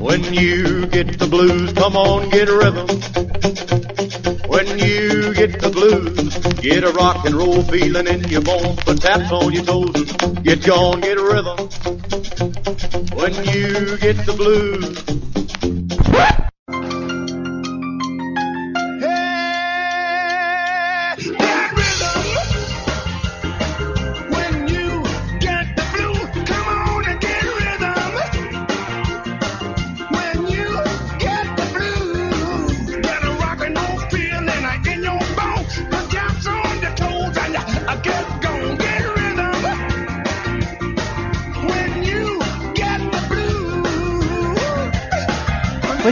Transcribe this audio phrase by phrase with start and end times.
[0.00, 2.88] When you get the blues, come on, get a rhythm.
[4.48, 9.02] When you get the blues, get a rock and roll feeling in your bones, put
[9.02, 11.58] taps on your toes, and get gone, get a rhythm.
[13.14, 15.29] When you get the blues.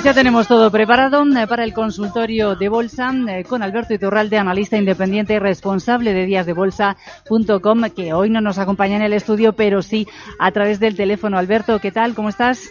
[0.09, 4.79] Ya tenemos todo preparado eh, para el consultorio de bolsa eh, con Alberto Iturralde, analista
[4.79, 10.09] independiente y responsable de díasdebolsa.com, que hoy no nos acompaña en el estudio, pero sí
[10.39, 11.37] a través del teléfono.
[11.37, 12.15] Alberto, ¿qué tal?
[12.15, 12.71] ¿Cómo estás?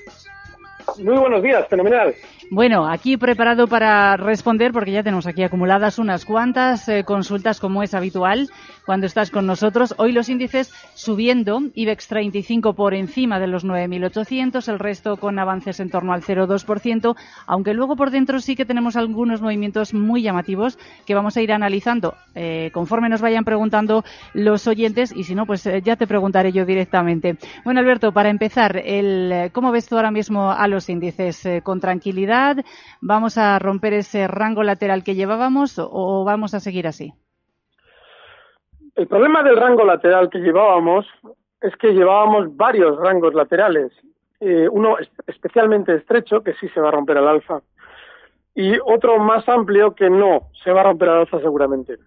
[0.98, 2.16] Muy buenos días, fenomenal.
[2.50, 7.84] Bueno, aquí preparado para responder porque ya tenemos aquí acumuladas unas cuantas eh, consultas como
[7.84, 8.50] es habitual
[8.86, 9.94] cuando estás con nosotros.
[9.98, 15.82] Hoy los índices subiendo, IBEX 35 por encima de los 9.800, el resto con avances
[15.82, 20.80] en torno al 0,2%, aunque luego por dentro sí que tenemos algunos movimientos muy llamativos
[21.06, 25.46] que vamos a ir analizando eh, conforme nos vayan preguntando los oyentes y si no,
[25.46, 27.38] pues eh, ya te preguntaré yo directamente.
[27.66, 31.46] Bueno, Alberto, para empezar, el, ¿cómo ves tú ahora mismo a los índices?
[31.64, 32.37] ¿Con tranquilidad?
[33.02, 37.14] ¿Vamos a romper ese rango lateral que llevábamos o vamos a seguir así?
[38.96, 41.06] El problema del rango lateral que llevábamos
[41.62, 43.92] es que llevábamos varios rangos laterales.
[44.40, 47.62] Eh, uno especialmente estrecho, que sí se va a romper al alfa,
[48.54, 51.98] y otro más amplio que no se va a romper al alfa seguramente.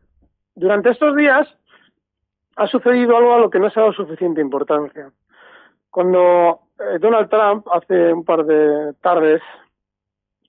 [0.55, 1.49] Durante estos días
[2.57, 5.11] ha sucedido algo a lo que no se ha dado suficiente importancia.
[5.91, 9.41] Cuando eh, Donald Trump hace un par de tardes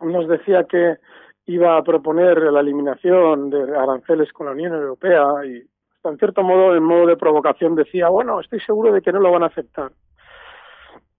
[0.02, 0.98] nos decía que
[1.46, 5.64] iba a proponer la eliminación de aranceles con la Unión Europea y
[6.04, 9.32] en cierto modo, en modo de provocación, decía, bueno, estoy seguro de que no lo
[9.32, 9.92] van a aceptar.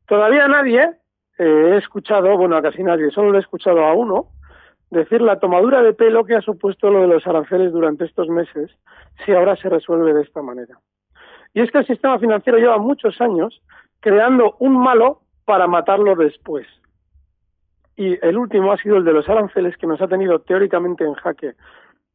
[0.06, 0.90] Todavía nadie
[1.38, 4.28] eh, he escuchado, bueno, casi nadie, solo le he escuchado a uno,
[4.90, 8.70] decir la tomadura de pelo que ha supuesto lo de los aranceles durante estos meses,
[9.24, 10.78] si ahora se resuelve de esta manera.
[11.54, 13.62] Y es que el sistema financiero lleva muchos años
[14.00, 16.66] creando un malo para matarlo después
[17.96, 21.14] y el último ha sido el de los aranceles que nos ha tenido teóricamente en
[21.14, 21.54] jaque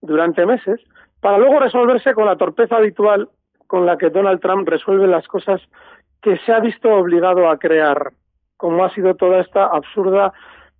[0.01, 0.81] durante meses,
[1.21, 3.29] para luego resolverse con la torpeza habitual
[3.67, 5.61] con la que Donald Trump resuelve las cosas
[6.21, 8.11] que se ha visto obligado a crear,
[8.55, 10.33] como ha sido toda esta absurda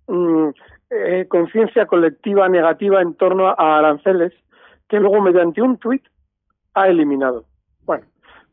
[0.06, 0.48] mm,
[0.90, 4.32] eh, conciencia colectiva negativa en torno a aranceles,
[4.88, 6.02] que luego mediante un tuit
[6.74, 7.44] ha eliminado.
[7.84, 8.06] Bueno,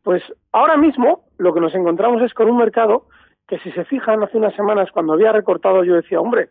[0.03, 3.07] pues ahora mismo lo que nos encontramos es con un mercado
[3.47, 6.50] que si se fijan hace unas semanas cuando había recortado yo decía, hombre,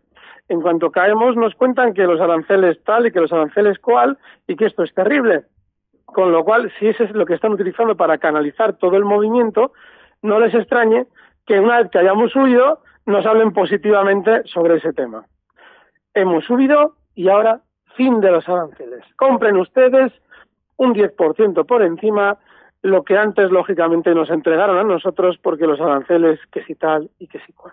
[0.49, 4.57] en cuanto caemos nos cuentan que los aranceles tal y que los aranceles cual y
[4.57, 5.45] que esto es terrible.
[6.05, 9.73] Con lo cual, si ese es lo que están utilizando para canalizar todo el movimiento,
[10.23, 11.07] no les extrañe
[11.47, 15.27] que una vez que hayamos subido nos hablen positivamente sobre ese tema.
[16.15, 17.61] Hemos subido y ahora
[17.97, 19.05] fin de los aranceles.
[19.17, 20.13] Compren ustedes
[20.77, 22.39] un 10% por encima
[22.85, 27.29] lo que antes lógicamente nos entregaron a nosotros porque los aranceles que si tal y
[27.29, 27.73] que si cual.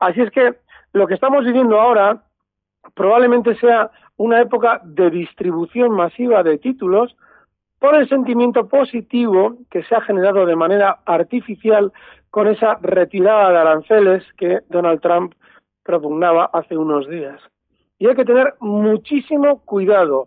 [0.00, 0.56] Así es que
[0.92, 2.24] lo que estamos viviendo ahora
[2.94, 7.14] probablemente sea una época de distribución masiva de títulos
[7.78, 11.92] por el sentimiento positivo que se ha generado de manera artificial
[12.30, 15.34] con esa retirada de aranceles que Donald Trump
[15.84, 17.40] propugnaba hace unos días.
[18.00, 20.26] Y hay que tener muchísimo cuidado.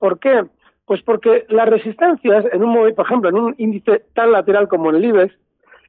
[0.00, 0.46] ¿Por qué?
[0.84, 5.04] Pues porque las resistencias, en un, por ejemplo, en un índice tan lateral como el
[5.04, 5.34] IBEX,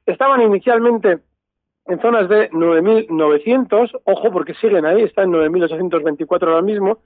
[0.06, 1.18] estaban inicialmente
[1.86, 6.98] en zonas de 9.900, ojo porque siguen ahí, están en 9.824 ahora mismo,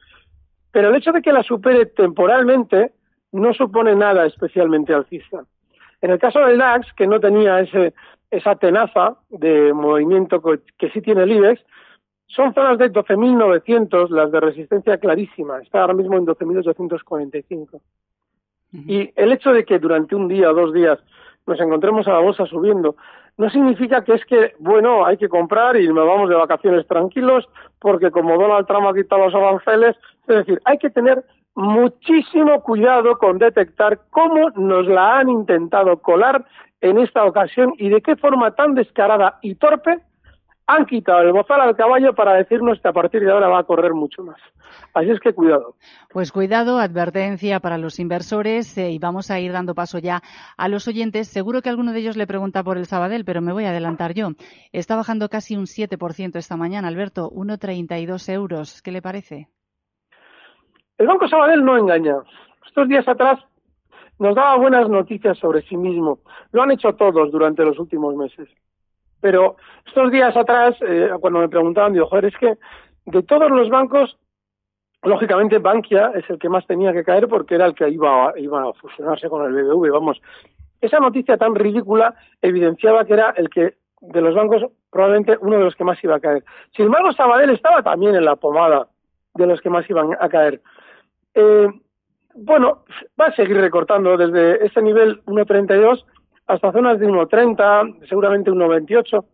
[0.70, 2.92] Pero el hecho de que la supere temporalmente
[3.32, 5.44] no supone nada especialmente alcista.
[6.00, 7.94] En el caso del DAX, que no tenía ese,
[8.30, 11.62] esa tenaza de movimiento que sí tiene el IBEX,
[12.28, 15.60] son zonas de 12.900 las de resistencia clarísima.
[15.60, 17.80] Está ahora mismo en 12.845.
[18.72, 20.98] Y el hecho de que durante un día o dos días
[21.46, 22.96] nos encontremos a la bolsa subiendo
[23.38, 27.48] no significa que es que, bueno, hay que comprar y nos vamos de vacaciones tranquilos
[27.78, 29.96] porque como Donald Trump ha quitado los aranceles,
[30.26, 31.24] es decir, hay que tener
[31.54, 36.44] muchísimo cuidado con detectar cómo nos la han intentado colar
[36.80, 39.98] en esta ocasión y de qué forma tan descarada y torpe
[40.68, 43.64] han quitado el bozal al caballo para decirnos que a partir de ahora va a
[43.64, 44.38] correr mucho más.
[44.92, 45.76] Así es que cuidado.
[46.12, 50.20] Pues cuidado, advertencia para los inversores eh, y vamos a ir dando paso ya
[50.58, 51.28] a los oyentes.
[51.28, 54.12] Seguro que alguno de ellos le pregunta por el Sabadell, pero me voy a adelantar
[54.12, 54.28] yo.
[54.70, 58.82] Está bajando casi un 7% esta mañana, Alberto, 1,32 euros.
[58.82, 59.48] ¿Qué le parece?
[60.98, 62.16] El Banco Sabadell no engaña.
[62.66, 63.40] Estos días atrás
[64.18, 66.18] nos daba buenas noticias sobre sí mismo.
[66.52, 68.50] Lo han hecho todos durante los últimos meses.
[69.20, 69.56] Pero
[69.86, 72.56] estos días atrás, eh, cuando me preguntaban, digo, joder, es que
[73.06, 74.18] de todos los bancos,
[75.02, 78.38] lógicamente Bankia es el que más tenía que caer porque era el que iba a,
[78.38, 79.90] iba a fusionarse con el BBV.
[79.92, 80.20] Vamos,
[80.80, 85.64] esa noticia tan ridícula evidenciaba que era el que de los bancos probablemente uno de
[85.64, 86.44] los que más iba a caer.
[86.74, 88.88] Sin embargo, Sabadell estaba también en la pomada
[89.34, 90.60] de los que más iban a caer.
[91.34, 91.68] Eh,
[92.34, 92.84] bueno,
[93.20, 96.04] va a seguir recortando desde ese nivel 1.32
[96.48, 99.24] hasta zonas de 1,30, seguramente 1,28.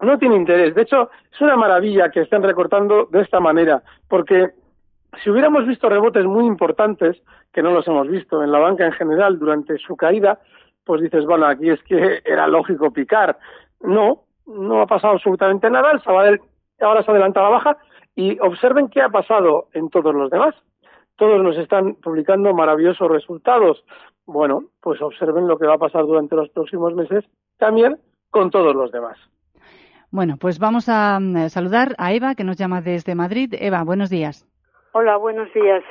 [0.00, 0.74] No tiene interés.
[0.74, 4.50] De hecho, es una maravilla que estén recortando de esta manera, porque
[5.22, 7.20] si hubiéramos visto rebotes muy importantes,
[7.52, 10.40] que no los hemos visto en la banca en general durante su caída,
[10.84, 13.38] pues dices, bueno, aquí es que era lógico picar.
[13.80, 15.92] No, no ha pasado absolutamente nada.
[15.92, 16.40] El
[16.80, 17.76] ahora se adelanta a la baja
[18.14, 20.54] y observen qué ha pasado en todos los demás.
[21.18, 23.84] Todos nos están publicando maravillosos resultados.
[24.24, 27.24] Bueno, pues observen lo que va a pasar durante los próximos meses
[27.58, 27.98] también
[28.30, 29.18] con todos los demás.
[30.12, 33.52] Bueno, pues vamos a mm, saludar a Eva, que nos llama desde Madrid.
[33.58, 34.46] Eva, buenos días.
[34.92, 35.82] Hola, buenos días.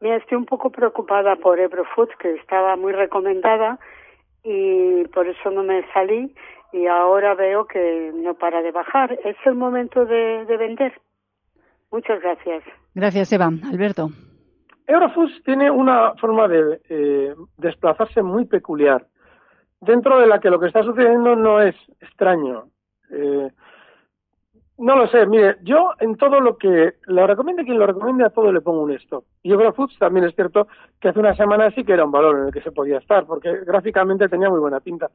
[0.00, 3.78] Mira, estoy un poco preocupada por Ebrofood, que estaba muy recomendada
[4.42, 6.34] y por eso no me salí
[6.72, 9.12] y ahora veo que no para de bajar.
[9.24, 10.92] ¿Es el momento de, de vender?
[11.90, 12.64] Muchas gracias.
[12.94, 13.50] Gracias, Eva.
[13.70, 14.08] Alberto.
[14.86, 19.06] Eurofus tiene una forma de eh, desplazarse muy peculiar,
[19.80, 22.64] dentro de la que lo que está sucediendo no es extraño.
[23.10, 23.50] Eh,
[24.78, 28.30] no lo sé, mire, yo en todo lo que lo recomiende quien lo recomiende a
[28.30, 29.24] todo le pongo un stop.
[29.42, 30.66] Y Eurofoods también es cierto
[30.98, 33.24] que hace una semana sí que era un valor en el que se podía estar,
[33.26, 35.10] porque gráficamente tenía muy buena pinta.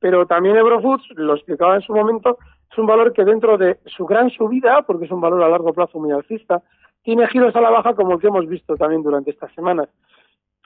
[0.00, 2.36] Pero también Eurofoods, lo explicaba en su momento,
[2.70, 5.72] es un valor que dentro de su gran subida, porque es un valor a largo
[5.72, 6.62] plazo muy alcista,
[7.06, 9.88] tiene giros a la baja como el que hemos visto también durante estas semanas.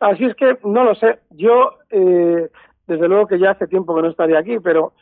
[0.01, 1.19] Así es que no lo sé.
[1.29, 2.49] Yo, eh,
[2.87, 4.95] desde luego que ya hace tiempo que no estaría aquí, pero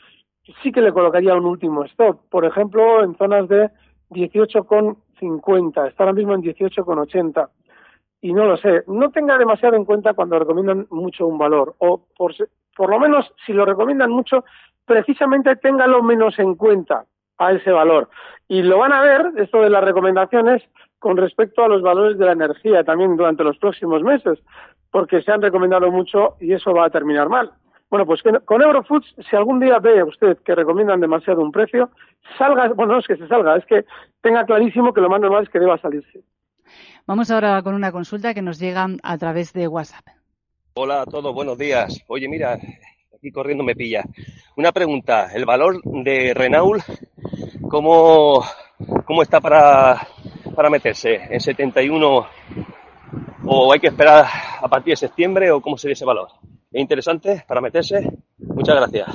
[0.60, 2.18] sí que le colocaría un último stop.
[2.28, 3.70] Por ejemplo, en zonas de
[4.10, 5.86] 18,50.
[5.86, 7.48] Está ahora mismo en 18,80.
[8.20, 8.82] Y no lo sé.
[8.88, 11.76] No tenga demasiado en cuenta cuando recomiendan mucho un valor.
[11.78, 12.34] O por,
[12.76, 14.44] por lo menos, si lo recomiendan mucho,
[14.84, 17.04] precisamente téngalo menos en cuenta
[17.38, 18.08] a ese valor.
[18.48, 20.64] Y lo van a ver, esto de las recomendaciones,
[20.98, 24.38] con respecto a los valores de la energía también durante los próximos meses,
[24.90, 27.52] porque se han recomendado mucho y eso va a terminar mal.
[27.90, 31.90] Bueno, pues con Eurofoods, si algún día ve usted que recomiendan demasiado un precio,
[32.36, 33.84] salga, bueno, no es que se salga, es que
[34.20, 36.20] tenga clarísimo que lo más normal es que deba salirse.
[37.06, 40.04] Vamos ahora con una consulta que nos llega a través de WhatsApp.
[40.74, 42.04] Hola a todos, buenos días.
[42.08, 42.58] Oye, mira,
[43.16, 44.04] aquí corriendo me pilla.
[44.56, 46.84] Una pregunta, ¿el valor de Renault
[47.68, 48.44] cómo,
[49.06, 50.06] cómo está para
[50.58, 51.20] para meterse?
[51.30, 52.26] ¿En 71
[53.46, 54.26] o hay que esperar
[54.60, 56.30] a partir de septiembre o cómo sería ese valor?
[56.72, 58.10] ¿Es interesante para meterse?
[58.38, 59.06] Muchas gracias.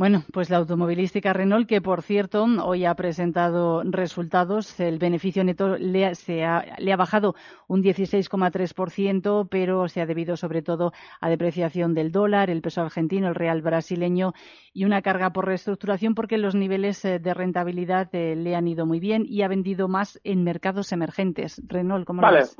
[0.00, 5.76] Bueno, pues la automovilística Renault, que por cierto hoy ha presentado resultados, el beneficio neto
[5.76, 7.34] le ha, bajado
[7.68, 13.28] un 16,3%, pero se ha debido sobre todo a depreciación del dólar, el peso argentino,
[13.28, 14.32] el real brasileño
[14.72, 18.86] y una carga por reestructuración porque los niveles eh, de rentabilidad eh, le han ido
[18.86, 21.60] muy bien y ha vendido más en mercados emergentes.
[21.68, 22.38] Renault, ¿cómo vale.
[22.38, 22.56] lo ves?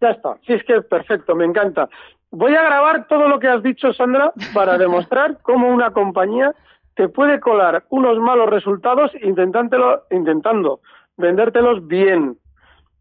[0.00, 0.36] Ya está.
[0.44, 1.88] Sí, es que es perfecto, me encanta.
[2.32, 6.52] Voy a grabar todo lo que has dicho, Sandra, para demostrar cómo una compañía
[6.94, 10.80] te puede colar unos malos resultados intentando
[11.16, 12.36] vendértelos bien.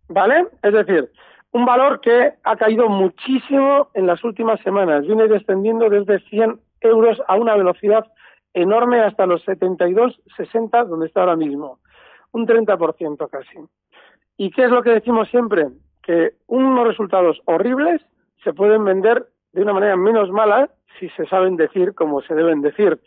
[0.07, 0.47] ¿Vale?
[0.61, 1.11] Es decir,
[1.51, 5.05] un valor que ha caído muchísimo en las últimas semanas.
[5.05, 8.05] Viene descendiendo desde 100 euros a una velocidad
[8.53, 11.79] enorme hasta los 72, 60, donde está ahora mismo.
[12.31, 13.59] Un 30% casi.
[14.37, 15.67] ¿Y qué es lo que decimos siempre?
[16.01, 18.01] que unos resultados horribles
[18.43, 20.69] se pueden vender de una manera menos mala
[20.99, 22.99] si se saben decir como se deben decir.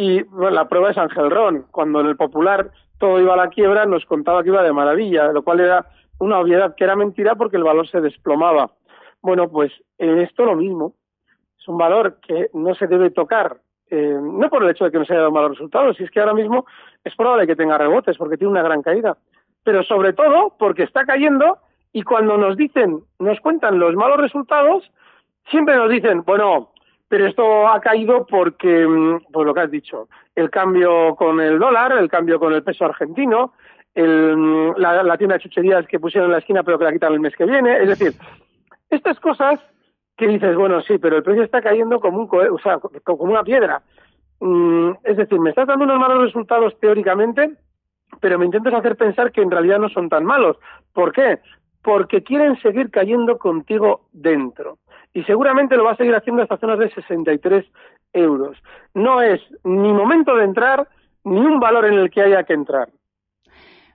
[0.00, 3.48] Y bueno, la prueba es Ángel Ron, cuando en el popular todo iba a la
[3.48, 5.86] quiebra, nos contaba que iba de maravilla, lo cual era
[6.20, 8.70] una obviedad que era mentira porque el valor se desplomaba.
[9.22, 10.94] Bueno, pues en esto lo mismo.
[11.58, 13.56] Es un valor que no se debe tocar,
[13.90, 16.12] eh, no por el hecho de que no se haya dado malos resultados, si es
[16.12, 16.64] que ahora mismo
[17.02, 19.18] es probable que tenga rebotes porque tiene una gran caída,
[19.64, 21.58] pero sobre todo porque está cayendo
[21.92, 24.88] y cuando nos dicen, nos cuentan los malos resultados,
[25.50, 26.70] siempre nos dicen, bueno,
[27.08, 31.58] pero esto ha caído porque, mm, pues lo que has dicho, el cambio con el
[31.58, 33.54] dólar, el cambio con el peso argentino,
[33.94, 37.14] el, mm, la, tienda de chucherías que pusieron en la esquina pero que la quitan
[37.14, 38.12] el mes que viene, es decir,
[38.90, 39.58] estas cosas
[40.16, 43.42] que dices, bueno, sí, pero el precio está cayendo como, un, o sea, como una
[43.42, 43.82] piedra.
[44.40, 47.52] Mm, es decir, me estás dando unos malos resultados teóricamente,
[48.20, 50.56] pero me intentas hacer pensar que en realidad no son tan malos.
[50.92, 51.38] ¿Por qué?
[51.82, 54.78] Porque quieren seguir cayendo contigo dentro
[55.12, 57.64] y seguramente lo va a seguir haciendo hasta zonas de 63
[58.12, 58.56] euros.
[58.94, 60.88] No es ni momento de entrar
[61.24, 62.88] ni un valor en el que haya que entrar.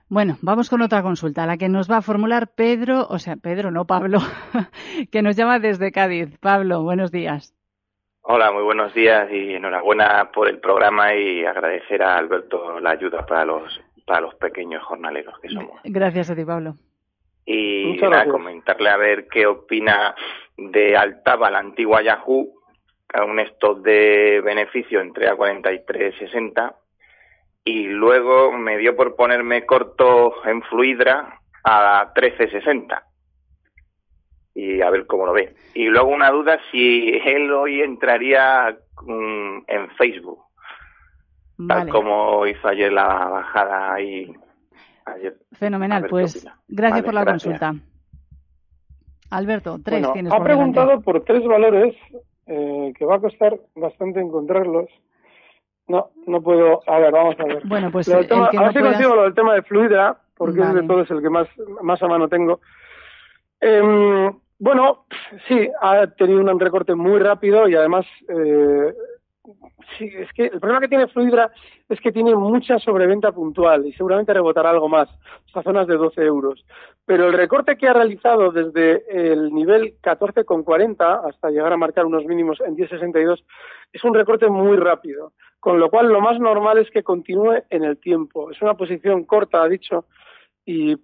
[0.08, 3.70] Bueno, vamos con otra consulta, la que nos va a formular Pedro, o sea, Pedro,
[3.70, 4.18] no Pablo,
[5.10, 6.38] que nos llama desde Cádiz.
[6.38, 7.54] Pablo, buenos días.
[8.22, 13.26] Hola, muy buenos días y enhorabuena por el programa y agradecer a Alberto la ayuda
[13.26, 15.80] para los para los pequeños jornaleros que somos.
[15.84, 16.74] Gracias a ti, Pablo.
[17.46, 20.14] Y nada, comentarle a ver qué opina
[20.56, 22.52] de Altava, la antigua Yahoo,
[23.12, 26.74] a un stop de beneficio entre a 43.60
[27.64, 33.02] y luego me dio por ponerme corto en Fluidra a 13.60
[34.54, 35.54] y a ver cómo lo ve.
[35.74, 40.44] Y luego una duda si él hoy entraría mm, en Facebook,
[41.68, 44.32] tal como hizo ayer la bajada ahí.
[45.06, 45.36] Ayer.
[45.52, 47.74] Fenomenal, pues gracias por la consulta.
[49.30, 51.94] Alberto, tres tienes Ha preguntado por tres valores
[52.46, 54.88] eh, que va a costar bastante encontrarlos.
[55.86, 56.80] No, no puedo.
[56.86, 57.62] A ver, vamos a ver.
[57.66, 58.08] Bueno, pues.
[58.08, 61.30] a ver si consigo lo del tema de Fluidra, porque es de todos el que
[61.30, 61.48] más,
[61.82, 62.60] más a mano tengo.
[63.60, 65.04] Eh, bueno,
[65.48, 68.94] sí, ha tenido un recorte muy rápido y además eh,
[69.98, 71.50] sí, es que el problema que tiene Fluidra
[71.88, 75.08] es que tiene mucha sobreventa puntual y seguramente rebotará algo más,
[75.46, 76.64] hasta zonas de 12 euros.
[77.06, 82.24] Pero el recorte que ha realizado desde el nivel 14,40 hasta llegar a marcar unos
[82.24, 83.44] mínimos en 10,62
[83.92, 87.84] es un recorte muy rápido, con lo cual lo más normal es que continúe en
[87.84, 88.50] el tiempo.
[88.50, 90.06] Es una posición corta, ha dicho,
[90.66, 90.96] y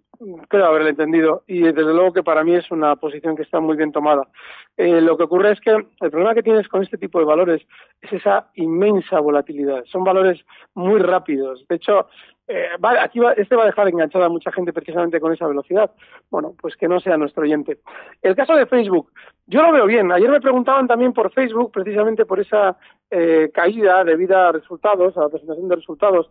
[0.49, 3.77] creo haberlo entendido y desde luego que para mí es una posición que está muy
[3.77, 4.29] bien tomada.
[4.77, 7.63] Eh, lo que ocurre es que el problema que tienes con este tipo de valores
[8.03, 9.85] es esa inmensa volatilidad.
[9.87, 10.41] Son valores
[10.75, 11.67] muy rápidos.
[11.69, 12.09] De hecho,
[12.49, 12.69] eh,
[13.01, 15.91] aquí este va a dejar enganchada a mucha gente precisamente con esa velocidad.
[16.31, 17.79] Bueno, pues que no sea nuestro oyente.
[18.23, 19.11] El caso de Facebook,
[19.47, 20.13] yo lo veo bien.
[20.13, 22.77] Ayer me preguntaban también por Facebook, precisamente por esa
[23.11, 26.31] eh, caída debido a resultados, a la presentación de resultados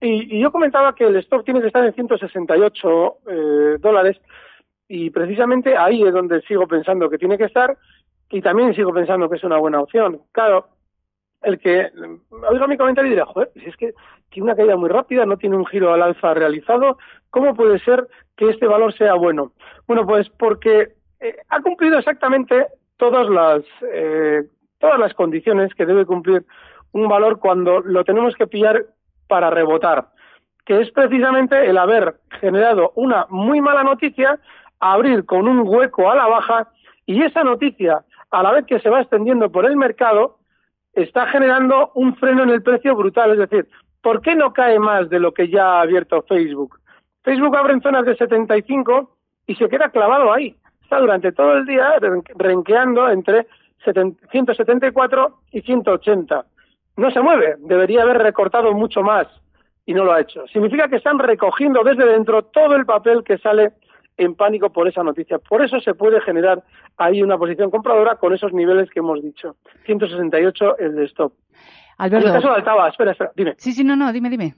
[0.00, 4.20] y, yo comentaba que el stock tiene que estar en 168 eh, dólares
[4.88, 7.76] y precisamente ahí es donde sigo pensando que tiene que estar
[8.30, 10.22] y también sigo pensando que es una buena opción.
[10.32, 10.68] Claro,
[11.42, 11.90] el que
[12.50, 13.94] oiga mi comentario y dirá, joder, si es que
[14.30, 16.98] tiene una caída muy rápida, no tiene un giro al alza realizado,
[17.30, 19.52] ¿cómo puede ser que este valor sea bueno?
[19.86, 22.66] Bueno, pues porque eh, ha cumplido exactamente
[22.96, 24.42] todas las, eh,
[24.78, 26.44] todas las condiciones que debe cumplir
[26.92, 28.86] un valor cuando lo tenemos que pillar
[29.30, 30.08] para rebotar,
[30.66, 34.40] que es precisamente el haber generado una muy mala noticia,
[34.80, 36.68] abrir con un hueco a la baja
[37.06, 40.38] y esa noticia, a la vez que se va extendiendo por el mercado,
[40.94, 43.30] está generando un freno en el precio brutal.
[43.30, 43.68] Es decir,
[44.02, 46.80] ¿por qué no cae más de lo que ya ha abierto Facebook?
[47.22, 50.56] Facebook abre en zonas de 75 y se queda clavado ahí.
[50.82, 51.94] Está durante todo el día
[52.36, 53.46] renqueando entre
[53.84, 56.44] 174 y 180
[57.00, 59.26] no se mueve, debería haber recortado mucho más
[59.86, 60.46] y no lo ha hecho.
[60.48, 63.72] Significa que están recogiendo desde dentro todo el papel que sale
[64.16, 65.38] en pánico por esa noticia.
[65.38, 66.62] Por eso se puede generar
[66.98, 69.56] ahí una posición compradora con esos niveles que hemos dicho.
[69.86, 71.32] 168 el de stop.
[71.96, 72.28] Alberto.
[72.28, 73.54] En el caso de Altava, espera, espera, dime.
[73.56, 74.54] Sí, sí, no, no, dime, dime.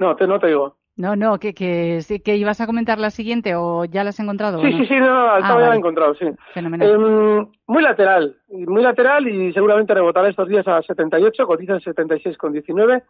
[0.00, 0.76] No, te, no te digo.
[0.96, 4.60] No, no, que, que, que, ibas a comentar la siguiente o ya la has encontrado.
[4.60, 6.26] Sí, sí, sí, no, no, ah, ya la he encontrado, sí.
[6.52, 6.90] Fenomenal.
[6.90, 13.02] Em, muy lateral, muy lateral y seguramente rebotará estos días a 78, cotiza en 76,19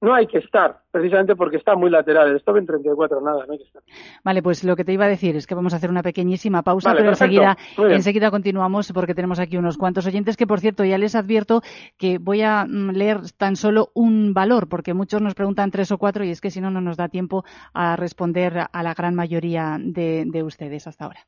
[0.00, 2.30] no hay que estar, precisamente porque está muy lateral.
[2.30, 3.82] El stop en 34, nada, no hay que estar.
[4.22, 6.62] Vale, pues lo que te iba a decir es que vamos a hacer una pequeñísima
[6.62, 10.98] pausa, pero enseguida, enseguida continuamos porque tenemos aquí unos cuantos oyentes que, por cierto, ya
[10.98, 11.62] les advierto
[11.96, 15.98] que voy a mm, leer tan solo un valor, porque muchos nos preguntan tres o
[15.98, 19.14] cuatro y es que si no, no nos da tiempo a responder a la gran
[19.14, 21.20] mayoría de, de ustedes hasta ahora.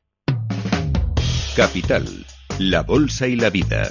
[1.55, 2.05] Capital,
[2.59, 3.83] la Bolsa y la Vida.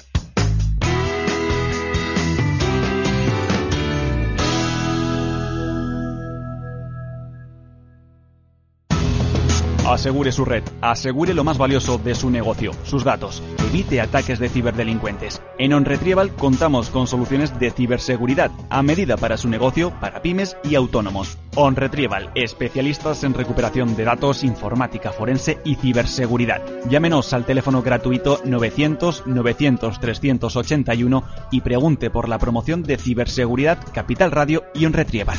[9.88, 13.42] Asegure su red, asegure lo más valioso de su negocio, sus datos.
[13.70, 15.40] Evite ataques de ciberdelincuentes.
[15.58, 20.74] En OnRetrieval contamos con soluciones de ciberseguridad a medida para su negocio, para pymes y
[20.74, 21.38] autónomos.
[21.54, 26.60] OnRetrieval, especialistas en recuperación de datos, informática forense y ciberseguridad.
[26.90, 34.32] Llámenos al teléfono gratuito 900 900 381 y pregunte por la promoción de ciberseguridad Capital
[34.32, 35.38] Radio y OnRetrieval.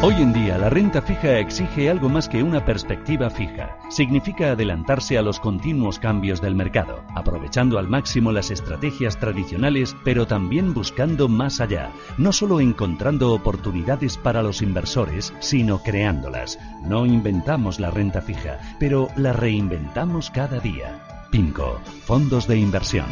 [0.00, 3.76] Hoy en día la renta fija exige algo más que una perspectiva fija.
[3.90, 10.24] Significa adelantarse a los continuos cambios del mercado, aprovechando al máximo las estrategias tradicionales, pero
[10.28, 16.60] también buscando más allá, no solo encontrando oportunidades para los inversores, sino creándolas.
[16.84, 21.26] No inventamos la renta fija, pero la reinventamos cada día.
[21.32, 23.06] PIMCO, fondos de inversión.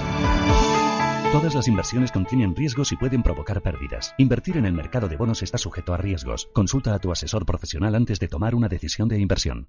[1.36, 4.14] Todas las inversiones contienen riesgos y pueden provocar pérdidas.
[4.16, 6.48] Invertir en el mercado de bonos está sujeto a riesgos.
[6.54, 9.68] Consulta a tu asesor profesional antes de tomar una decisión de inversión.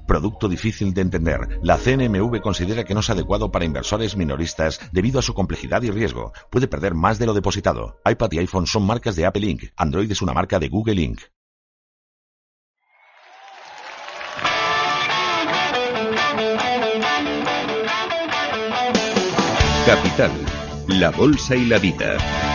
[0.11, 1.39] Producto difícil de entender.
[1.63, 5.89] La CNMV considera que no es adecuado para inversores minoristas debido a su complejidad y
[5.89, 6.33] riesgo.
[6.49, 7.95] Puede perder más de lo depositado.
[8.03, 9.63] iPad y iPhone son marcas de Apple Inc.
[9.77, 11.21] Android es una marca de Google Inc.
[19.85, 20.31] Capital,
[20.89, 22.50] la Bolsa y la Vida.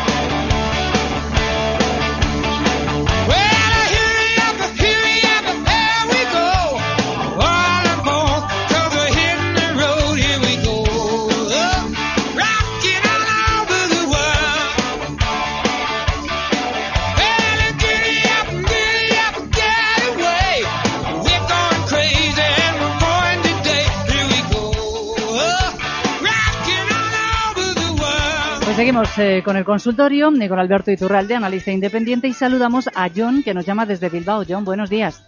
[29.16, 33.42] Seguimos eh, con el consultorio eh, con Alberto Iturralde, analista independiente, y saludamos a John,
[33.42, 34.44] que nos llama desde Bilbao.
[34.46, 35.26] John, buenos días.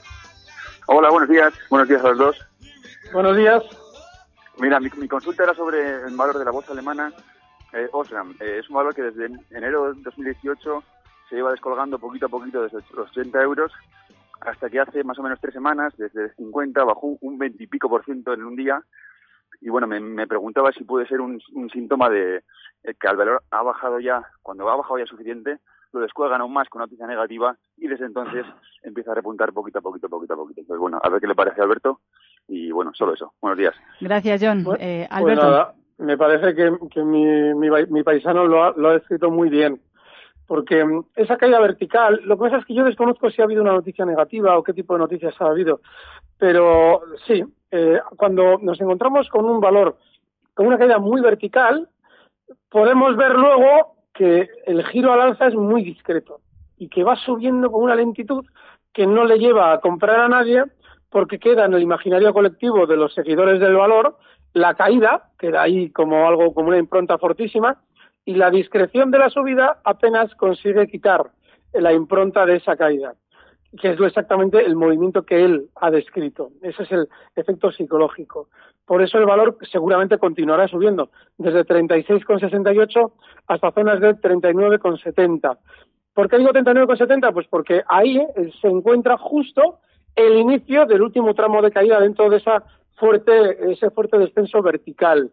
[0.86, 1.52] Hola, buenos días.
[1.70, 2.48] Buenos días a los dos.
[3.12, 3.62] Buenos días.
[4.58, 7.12] Mira, mi, consulta era sobre el valor de la bolsa alemana,
[7.72, 8.34] eh, Osram.
[8.40, 10.82] Eh, es un valor que desde enero de 2018
[11.28, 13.72] se lleva descolgando poquito a poquito desde los 80 euros
[14.40, 17.88] hasta que hace más o menos tres semanas, desde 50 bajó un 20 y pico
[17.88, 18.82] por ciento en un día.
[19.60, 21.40] Y bueno, me, preguntaba si puede ser un
[21.72, 22.42] síntoma de,
[22.84, 25.58] eh, que al valor ha bajado ya, cuando ha bajado ya suficiente,
[25.92, 28.44] lo descuelgan aún más con noticia negativa y desde entonces
[28.82, 30.62] empieza a repuntar poquito a poquito, poquito a poquito.
[30.66, 32.00] Pues bueno, a ver qué le parece a Alberto
[32.46, 33.32] y bueno, solo eso.
[33.40, 33.74] Buenos días.
[34.00, 34.64] Gracias, John.
[34.64, 35.74] Pues, eh, pues Alberto.
[35.98, 39.80] me parece que, que mi, mi, paisano lo ha, lo ha escrito muy bien.
[40.46, 43.62] Porque mm, esa caída vertical, lo que pasa es que yo desconozco si ha habido
[43.62, 45.80] una noticia negativa o qué tipo de noticias ha habido.
[46.38, 49.98] Pero sí, eh, cuando nos encontramos con un valor,
[50.54, 51.88] con una caída muy vertical,
[52.70, 56.40] podemos ver luego que el giro al alza es muy discreto
[56.76, 58.44] y que va subiendo con una lentitud
[58.92, 60.64] que no le lleva a comprar a nadie
[61.10, 64.18] porque queda en el imaginario colectivo de los seguidores del valor
[64.54, 67.80] la caída, queda ahí como algo como una impronta fortísima,
[68.24, 71.30] y la discreción de la subida apenas consigue quitar
[71.72, 73.14] la impronta de esa caída
[73.76, 76.50] que es exactamente el movimiento que él ha descrito.
[76.62, 78.48] Ese es el efecto psicológico.
[78.86, 83.12] Por eso el valor seguramente continuará subiendo, desde 36,68
[83.46, 85.58] hasta zonas de 39,70.
[86.14, 87.32] ¿Por qué digo 39,70?
[87.32, 89.80] Pues porque ahí eh, se encuentra justo
[90.16, 92.64] el inicio del último tramo de caída dentro de esa
[92.96, 95.30] fuerte, ese fuerte descenso vertical.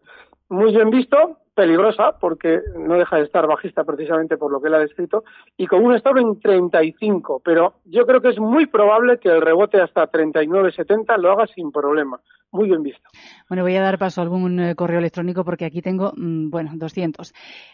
[0.50, 4.76] Muy bien visto, peligrosa, porque no deja de estar bajista precisamente por lo que él
[4.76, 5.24] ha descrito,
[5.58, 9.42] y con un stop en 35, pero yo creo que es muy probable que el
[9.42, 12.20] rebote hasta 39.70 lo haga sin problema.
[12.52, 13.10] Muy bien visto.
[13.50, 16.72] Bueno, voy a dar paso a algún eh, correo electrónico porque aquí tengo, mm, bueno,
[16.76, 17.34] 200.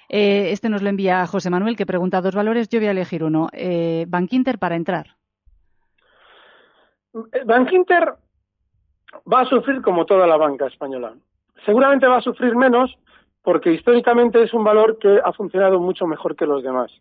[0.10, 2.70] Eh, este nos lo envía José Manuel, que pregunta dos valores.
[2.70, 3.50] Yo voy a elegir uno.
[3.54, 5.18] Eh, Bankinter para entrar.
[7.46, 8.16] Bankinter
[9.32, 11.14] va a sufrir como toda la banca española.
[11.66, 12.98] Seguramente va a sufrir menos
[13.44, 16.92] porque históricamente es un valor que ha funcionado mucho mejor que los demás.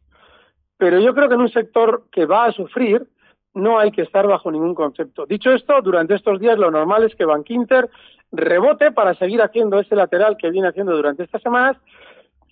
[0.79, 3.07] Pero yo creo que en un sector que va a sufrir
[3.53, 5.27] no hay que estar bajo ningún concepto.
[5.27, 7.91] Dicho esto, durante estos días lo normal es que Bankinter
[8.33, 11.77] rebote para seguir haciendo ese lateral que viene haciendo durante estas semanas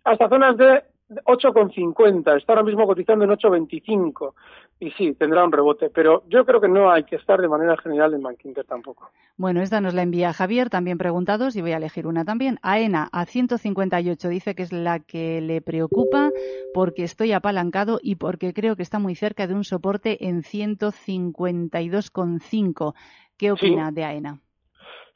[0.05, 2.37] hasta zonas de 8,50.
[2.37, 4.35] Está ahora mismo cotizando en 8,25
[4.81, 7.77] y sí, tendrá un rebote, pero yo creo que no hay que estar de manera
[7.77, 9.11] general en Bankinter tampoco.
[9.37, 12.61] Bueno, esta nos la envía Javier, también preguntados, y voy a elegir una también.
[12.63, 16.31] AENA a 158 dice que es la que le preocupa
[16.75, 22.95] porque estoy apalancado y porque creo que está muy cerca de un soporte en 152,5.
[23.37, 24.41] ¿Qué opina de AENA?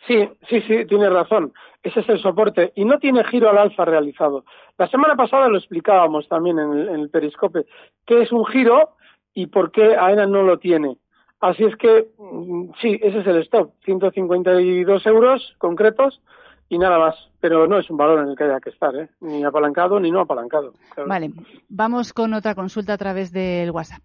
[0.07, 1.53] Sí, sí, sí, tiene razón.
[1.83, 4.45] Ese es el soporte y no tiene giro al alfa realizado.
[4.79, 7.67] La semana pasada lo explicábamos también en el, en el periscope,
[8.07, 8.91] que es un giro
[9.35, 10.97] y por qué AENA no lo tiene.
[11.41, 16.21] Así es que, mm, sí, ese es el stop, 152 euros concretos
[16.69, 17.17] y nada más.
[17.41, 19.09] Pero no es un valor en el que haya que estar, ¿eh?
[19.21, 20.73] ni apalancado ni no apalancado.
[21.07, 21.31] Vale,
[21.69, 24.03] vamos con otra consulta a través del WhatsApp.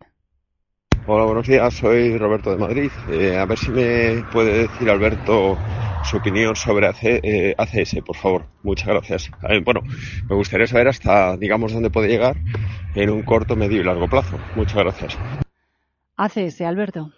[1.06, 2.92] Hola, buenos días, soy Roberto de Madrid.
[3.10, 5.58] Eh, a ver si me puede decir Alberto
[6.08, 8.44] su opinión sobre ACS, eh, por favor.
[8.64, 9.32] Muchas gracias.
[9.50, 9.82] Eh, bueno,
[10.30, 12.38] me gustaría saber hasta, digamos, dónde puede llegar
[12.96, 14.38] en un corto, medio y largo plazo.
[14.56, 15.20] Muchas gracias.
[16.16, 17.12] ACS, Alberto.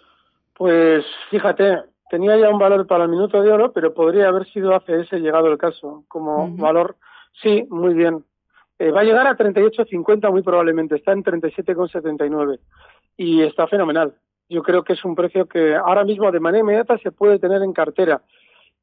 [0.54, 1.78] Pues fíjate,
[2.10, 5.46] tenía ya un valor para el minuto de oro, pero podría haber sido ACS llegado
[5.46, 6.04] el caso.
[6.08, 6.96] Como valor,
[7.40, 8.24] sí, muy bien.
[8.80, 12.58] Eh, va a llegar a 38.50 muy probablemente, está en 37,79
[13.16, 14.14] y está fenomenal.
[14.48, 17.62] Yo creo que es un precio que ahora mismo de manera inmediata se puede tener
[17.62, 18.22] en cartera.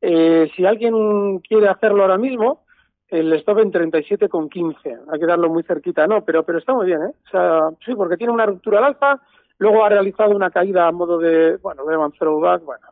[0.02, 2.64] Eh, si alguien quiere hacerlo ahora mismo,
[3.10, 5.00] el stop en 37,15.
[5.12, 7.12] Hay que darlo muy cerquita, no, pero, pero está muy bien, ¿eh?
[7.26, 9.22] O sea, sí, porque tiene una ruptura al alza,
[9.60, 12.86] luego ha realizado una caída a modo de, bueno, de throwback, bueno,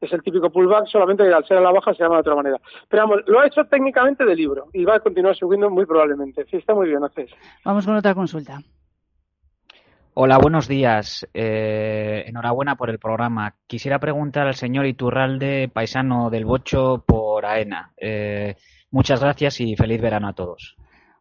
[0.00, 2.36] es el típico pullback, solamente que al ser a la baja se llama de otra
[2.36, 2.58] manera.
[2.88, 6.44] Pero vamos, lo ha hecho técnicamente de libro y va a continuar subiendo muy probablemente.
[6.50, 7.30] Sí, está muy bien, haces.
[7.64, 8.60] Vamos con otra consulta.
[10.20, 11.24] Hola, buenos días.
[11.32, 13.54] Eh, enhorabuena por el programa.
[13.68, 17.92] Quisiera preguntar al señor Iturralde, paisano del Bocho, por AENA.
[17.96, 18.56] Eh,
[18.90, 20.74] muchas gracias y feliz verano a todos.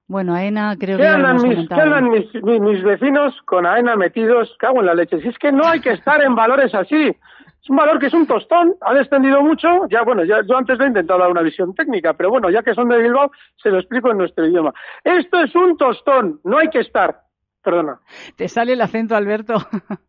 [0.07, 4.55] Bueno, AENA creo que ya andan, mis, ¿qué andan mis, mis, vecinos con AENA metidos?
[4.57, 5.21] Cago en la leche.
[5.21, 7.15] Si es que no hay que estar en valores así.
[7.61, 9.87] Es un valor que es un tostón, ha descendido mucho.
[9.91, 12.63] Ya, bueno, ya, yo antes le he intentado dar una visión técnica, pero bueno, ya
[12.63, 13.29] que son de Bilbao,
[13.61, 14.73] se lo explico en nuestro idioma.
[15.03, 17.26] Esto es un tostón, no hay que estar.
[17.67, 17.99] Perdona.
[18.37, 19.55] Te sale el acento, Alberto.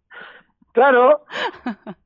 [0.72, 1.24] Claro.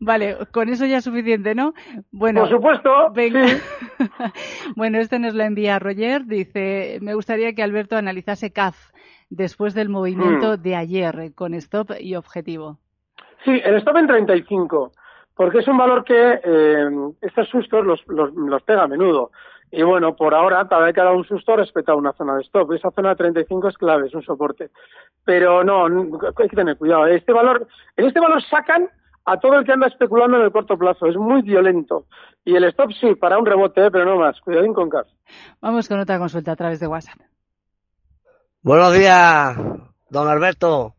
[0.00, 1.72] Vale, con eso ya es suficiente, ¿no?
[2.10, 2.90] Bueno, por supuesto.
[4.76, 6.26] bueno, este nos lo envía Roger.
[6.26, 8.76] Dice: Me gustaría que Alberto analizase CAF
[9.30, 10.62] después del movimiento mm.
[10.62, 12.76] de ayer con stop y objetivo.
[13.46, 14.92] Sí, el stop en 35,
[15.34, 16.90] porque es un valor que eh,
[17.22, 19.30] estos sustos los, los, los pega a menudo.
[19.72, 22.72] Y bueno, por ahora, cada vez que da un susto, respeta una zona de stop.
[22.72, 24.70] Esa zona de 35 es clave, es un soporte.
[25.24, 27.06] Pero no, hay que tener cuidado.
[27.06, 28.88] Este valor, en este valor sacan
[29.26, 31.06] a todo el que anda especulando en el corto plazo.
[31.06, 32.06] Es muy violento.
[32.44, 33.92] Y el stop sí, para un rebote, ¿eh?
[33.92, 34.40] pero no más.
[34.40, 35.06] Cuidadín con CAF.
[35.60, 37.20] Vamos con otra consulta a través de WhatsApp.
[38.62, 39.56] Buenos días,
[40.08, 40.94] don Alberto.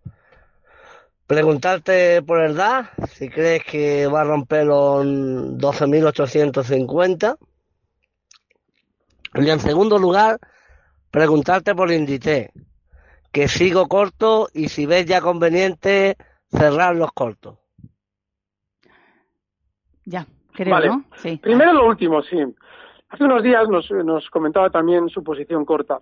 [1.27, 7.37] Preguntarte por el DA, si crees que va a romper los 12.850
[9.35, 10.39] y en segundo lugar,
[11.09, 12.51] preguntarte por Indite,
[13.31, 16.17] que sigo corto y si ves ya conveniente
[16.49, 17.57] cerrar los cortos.
[20.05, 21.05] Ya, creo, ¿no?
[21.15, 21.37] Sí.
[21.37, 22.37] Primero lo último, sí.
[23.09, 25.99] Hace unos días nos, nos comentaba también su posición corta.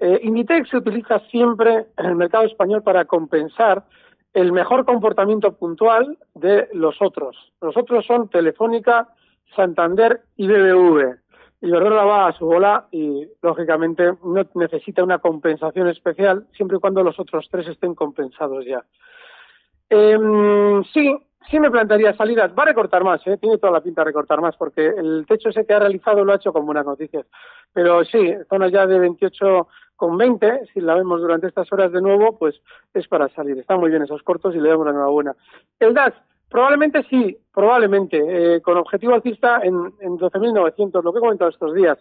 [0.00, 3.84] Eh, Inditex se utiliza siempre en el mercado español para compensar
[4.32, 7.36] el mejor comportamiento puntual de los otros.
[7.60, 9.08] Los otros son Telefónica,
[9.56, 11.18] Santander y BBV.
[11.60, 17.02] Iberdrola va a su bola y, lógicamente, no necesita una compensación especial siempre y cuando
[17.02, 18.84] los otros tres estén compensados ya.
[19.90, 20.18] Eh,
[20.92, 21.16] sí,
[21.50, 22.52] sí me plantearía salidas.
[22.56, 23.36] Va a recortar más, ¿eh?
[23.38, 26.32] tiene toda la pinta de recortar más, porque el techo ese que ha realizado lo
[26.32, 27.26] ha hecho con buenas noticias.
[27.72, 32.00] Pero sí, zona ya de 28 con 20, si la vemos durante estas horas de
[32.00, 32.60] nuevo, pues
[32.94, 33.58] es para salir.
[33.58, 35.34] Están muy bien esos cortos y le damos la enhorabuena.
[35.80, 36.16] El DAX,
[36.48, 38.16] Probablemente sí, probablemente,
[38.56, 41.98] eh, con objetivo alcista en, en 12.900, lo que he comentado estos días.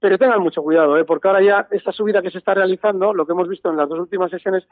[0.00, 1.04] Pero tengan mucho cuidado, ¿eh?
[1.04, 3.88] porque ahora ya esta subida que se está realizando, lo que hemos visto en las
[3.88, 4.64] dos últimas sesiones,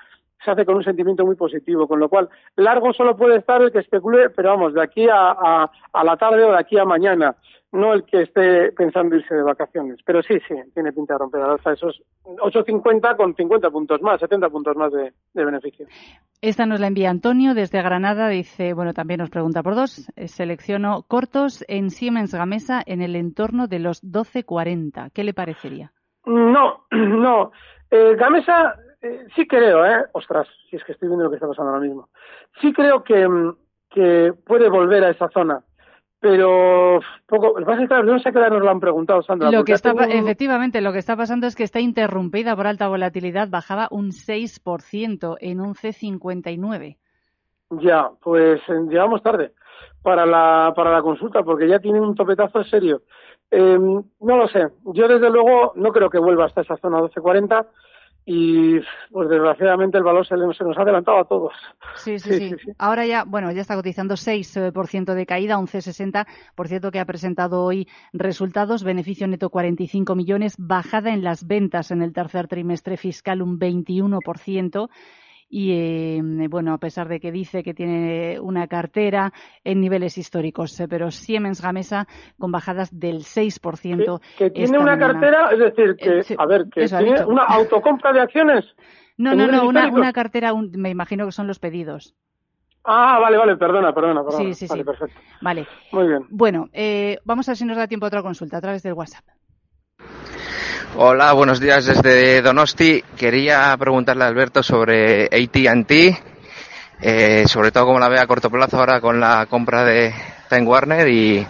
[0.45, 3.71] se hace con un sentimiento muy positivo, con lo cual largo solo puede estar el
[3.71, 6.85] que especule, pero vamos, de aquí a, a, a la tarde o de aquí a
[6.85, 7.37] mañana
[7.73, 10.01] no el que esté pensando irse de vacaciones.
[10.05, 14.21] Pero sí, sí, tiene pinta de romper al alza esos 8.50 con 50 puntos más,
[14.21, 15.87] 70 puntos más de, beneficio.
[16.41, 18.29] Esta nos la envía Antonio desde Granada.
[18.29, 20.11] Dice, bueno, también nos pregunta por dos.
[20.17, 25.11] Eh, selecciono cortos en Siemens Gamesa en el entorno de los 12.40.
[25.13, 25.93] ¿Qué le parecería?
[26.27, 27.53] No, no.
[27.91, 30.07] Eh, Gamesa eh, sí creo, ¿eh?
[30.13, 32.09] Ostras, si es que estoy viendo lo que está pasando ahora mismo.
[32.61, 33.27] Sí creo que,
[33.91, 35.63] que puede volver a esa zona
[36.21, 39.51] pero poco, lo que pasa no sé qué nos lo han preguntado, Sandra.
[39.51, 43.49] Lo que está, Efectivamente, lo que está pasando es que está interrumpida por alta volatilidad,
[43.49, 46.97] bajaba un 6% en 11.59.
[47.83, 49.53] Ya, pues eh, llegamos tarde
[50.03, 53.03] para la, para la consulta, porque ya tiene un topetazo serio.
[53.51, 57.67] Eh, no lo sé, yo desde luego no creo que vuelva hasta esa zona 12.40
[58.25, 58.79] y
[59.11, 61.53] pues desgraciadamente el valor se, nos ha adelantado a todos.
[61.95, 66.69] Sí sí, sí, Ahora ya, bueno, ya está cotizando 6% de caída, un C60, por
[66.69, 72.03] cierto que ha presentado hoy resultados, beneficio neto 45 millones, bajada en las ventas en
[72.03, 74.89] el tercer trimestre fiscal un 21%
[75.53, 79.33] y eh, bueno, a pesar de que dice que tiene una cartera
[79.65, 82.07] en niveles históricos, eh, pero Siemens Gamesa
[82.39, 84.21] con bajadas del 6%.
[84.39, 88.13] Que, que tiene una cartera, es decir, que, eh, a ver, que tiene una autocompra
[88.13, 88.65] de acciones.
[89.21, 92.15] No, no, no, una, una, cartera, me imagino que son los pedidos.
[92.85, 94.45] Ah, vale, vale, perdona, perdona, perdona.
[94.45, 94.87] Sí, sí, vale, sí.
[94.87, 95.21] perfecto.
[95.43, 95.67] Vale.
[95.93, 96.27] Muy bien.
[96.31, 98.95] Bueno, eh, vamos a ver si nos da tiempo a otra consulta a través del
[98.95, 99.27] WhatsApp.
[100.97, 103.01] Hola, buenos días desde Donosti.
[103.17, 106.19] Quería preguntarle a Alberto sobre AT&T,
[107.01, 110.13] eh, sobre todo cómo la ve a corto plazo ahora con la compra de
[110.49, 111.47] Time Warner y,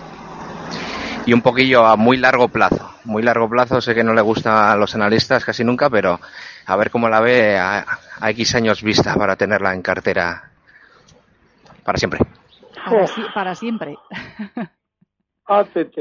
[1.24, 2.90] y un poquillo a muy largo plazo.
[3.05, 6.20] Muy largo plazo, sé que no le gusta a los analistas casi nunca, pero
[6.66, 7.87] a ver cómo la ve a,
[8.29, 10.50] X años vista para tenerla en cartera
[11.83, 12.20] para siempre.
[12.85, 13.96] Para, para siempre.
[15.46, 15.96] ATT.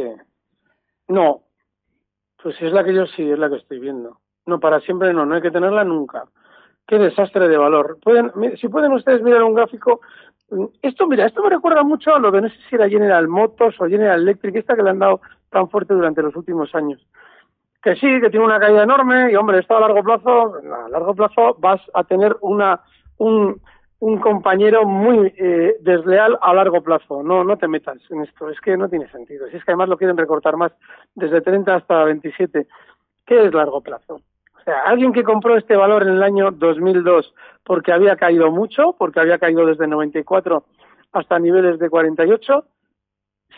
[1.08, 1.49] No,
[2.42, 4.20] pues si es la que yo sí, es la que estoy viendo.
[4.46, 6.26] No, para siempre no, no hay que tenerla nunca.
[6.88, 7.98] Qué desastre de valor.
[8.02, 10.02] Pueden, si pueden ustedes mirar un gráfico,
[10.50, 13.28] mm, esto, mira, esto me recuerda mucho a lo de no sé si era General
[13.28, 17.06] Motors o General Electric, esta que le han dado tan fuerte durante los últimos años.
[17.82, 21.14] Que sí, que tiene una caída enorme y hombre, esto a largo plazo, a largo
[21.14, 22.82] plazo vas a tener una,
[23.18, 23.62] un,
[24.00, 27.22] un compañero muy eh, desleal a largo plazo.
[27.22, 28.50] No, no te metas en esto.
[28.50, 29.48] Es que no tiene sentido.
[29.50, 30.72] Si es que además lo quieren recortar más
[31.16, 32.68] desde 30 hasta 27.
[33.26, 34.16] ¿Qué es largo plazo?
[34.16, 37.34] O sea, alguien que compró este valor en el año 2002
[37.64, 40.64] porque había caído mucho, porque había caído desde 94
[41.12, 42.64] hasta niveles de 48,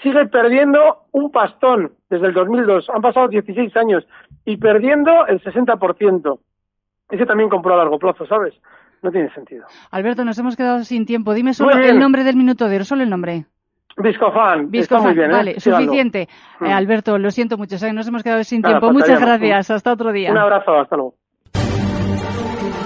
[0.02, 2.90] sigue perdiendo un pastón desde el 2002.
[2.90, 4.08] Han pasado 16 años
[4.46, 6.40] y perdiendo el 60%.
[7.10, 8.54] Ese también compró a largo plazo, ¿sabes?
[9.02, 9.66] No tiene sentido.
[9.92, 11.34] Alberto, nos hemos quedado sin tiempo.
[11.34, 13.46] Dime solo el nombre del minuto de oro, solo el nombre.
[13.98, 15.34] Viscofan, Viscofan, muy bien, ¿eh?
[15.34, 16.28] vale, suficiente.
[16.60, 16.66] Mm.
[16.66, 18.92] Eh, Alberto, lo siento mucho, nos hemos quedado sin tiempo.
[18.92, 20.32] Muchas gracias, hasta otro día.
[20.32, 21.16] Un abrazo, hasta luego.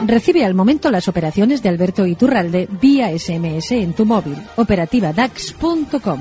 [0.08, 4.38] Recibe al momento las operaciones de Alberto Iturralde vía SMS en tu móvil.
[4.56, 6.20] Operativa DAX.com.